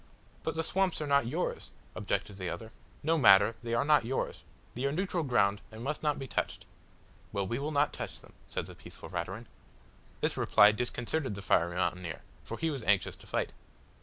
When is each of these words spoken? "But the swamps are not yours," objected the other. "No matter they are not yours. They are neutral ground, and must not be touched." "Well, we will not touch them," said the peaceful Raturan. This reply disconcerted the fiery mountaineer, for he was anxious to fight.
"But 0.41 0.55
the 0.55 0.63
swamps 0.63 0.99
are 0.99 1.05
not 1.05 1.27
yours," 1.27 1.69
objected 1.93 2.37
the 2.37 2.49
other. 2.49 2.71
"No 3.03 3.19
matter 3.19 3.55
they 3.61 3.75
are 3.75 3.85
not 3.85 4.03
yours. 4.03 4.43
They 4.73 4.85
are 4.85 4.91
neutral 4.91 5.21
ground, 5.23 5.61
and 5.71 5.83
must 5.83 6.01
not 6.01 6.17
be 6.17 6.25
touched." 6.25 6.65
"Well, 7.31 7.45
we 7.45 7.59
will 7.59 7.69
not 7.69 7.93
touch 7.93 8.19
them," 8.19 8.33
said 8.49 8.65
the 8.65 8.73
peaceful 8.73 9.09
Raturan. 9.09 9.45
This 10.19 10.37
reply 10.37 10.71
disconcerted 10.71 11.35
the 11.35 11.43
fiery 11.43 11.75
mountaineer, 11.75 12.23
for 12.43 12.57
he 12.57 12.71
was 12.71 12.81
anxious 12.85 13.15
to 13.17 13.27
fight. 13.27 13.53